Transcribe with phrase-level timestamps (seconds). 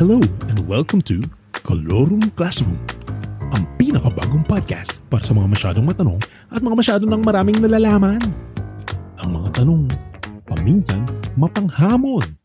[0.00, 0.16] Hello
[0.48, 1.20] and welcome to
[1.60, 2.80] Colorum Classroom,
[3.52, 6.16] ang pinakabagong podcast para sa mga masyadong matanong
[6.48, 8.16] at mga masyadong ng maraming nalalaman.
[9.20, 9.92] Ang mga tanong,
[10.48, 11.04] paminsan,
[11.36, 12.39] mapanghamon.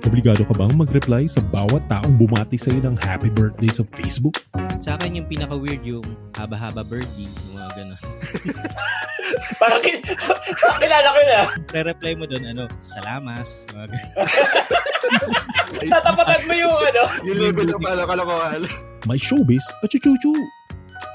[0.00, 4.40] Obligado ka bang mag-reply sa bawat taong bumati sa iyo ng happy birthday sa Facebook?
[4.80, 8.02] Sa akin yung pinaka-weird yung haba-haba birdie, yung mga gano'n.
[9.60, 11.40] Parang, ki- parang kilala ko na.
[11.70, 14.00] Re-reply mo doon, ano, salamas, mga.
[15.92, 17.02] Tatapatan mo yung ano.
[17.22, 18.66] Yung level ng pala kalokohan.
[19.06, 20.34] May showbiz at chuchuchu.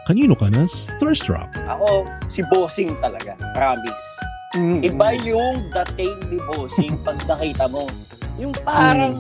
[0.06, 1.50] Kanino ka na starstruck?
[1.66, 3.34] Ako, si Bossing talaga.
[3.58, 4.04] Promise.
[4.86, 7.84] Iba yung dating ni Bossing pag nakita mo.
[8.36, 9.16] Yung parang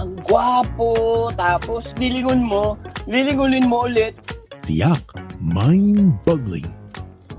[0.00, 2.74] ang gwapo, tapos lilingon mo,
[3.06, 4.16] lilingunin mo ulit.
[4.64, 5.02] Tiyak,
[5.38, 6.66] mind-boggling.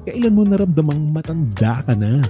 [0.06, 2.22] Kailan mo naramdamang matanda ka na?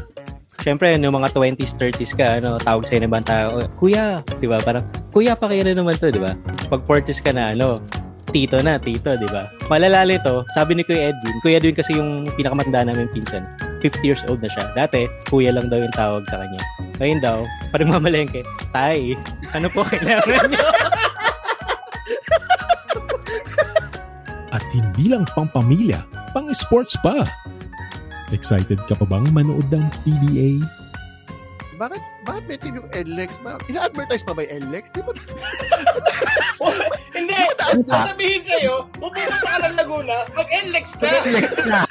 [0.61, 4.61] Siyempre, yung mga 20s, 30s ka, ano, tawag sa'yo ng ibang tao, Kuya, di ba?
[4.61, 6.37] Parang, Kuya, pakailan naman to, di ba?
[6.69, 7.81] Pag 40s ka na, ano,
[8.29, 9.49] tito na, tito, di ba?
[9.73, 13.41] Malalali to, sabi ni Kuya Edwin, Kuya Edwin kasi yung pinakamatanda namin pinsan,
[13.81, 14.69] 50 years old na siya.
[14.77, 16.61] Dati, kuya lang daw yung tawag sa kanya.
[17.01, 17.37] Ngayon daw,
[17.73, 19.17] parang mamalengke, Tay,
[19.57, 20.61] ano po kailangan niyo?
[24.55, 27.25] At hindi lang pang pamilya, pang sports pa.
[28.29, 30.61] Excited ka pa bang manood ng PBA?
[31.81, 33.33] Bakit, bakit may team yung NLEX?
[33.65, 34.93] Ina-advertise pa ba yung NLEX?
[34.93, 35.11] Di ba?
[37.17, 37.39] Hindi,
[37.89, 41.09] sasabihin sa'yo, pupunta ka ng Laguna, mag-NLEX ka.
[41.25, 41.81] Flex na.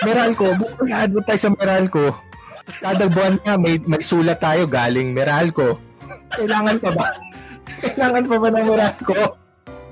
[0.00, 0.56] Meralco,
[0.88, 2.16] advertise sa Meralco.
[2.80, 5.76] Kada buwan nga may, may sulat tayo galing Meralco.
[6.32, 7.08] Kailangan pa ba?
[7.84, 9.16] Kailangan pa ba ng Meralco?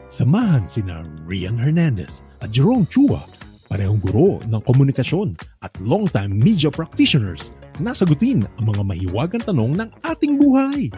[0.09, 3.20] Samahan sina Rian Hernandez at Jerome Chua,
[3.69, 9.89] parehong guro ng komunikasyon at longtime media practitioners na sagutin ang mga mahiwagang tanong ng
[10.09, 10.89] ating buhay.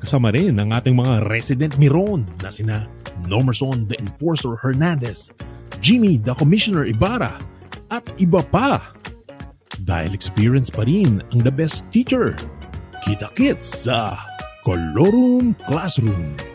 [0.00, 2.88] Kasama rin ang ating mga resident Miron na sina
[3.28, 5.28] Nomerson the Enforcer Hernandez,
[5.84, 7.36] Jimmy the Commissioner Ibarra,
[7.90, 8.80] at iba pa.
[9.86, 12.34] Dahil experience pa rin ang the best teacher.
[13.06, 14.18] Kita-kits sa
[14.66, 16.49] Colorum Classroom.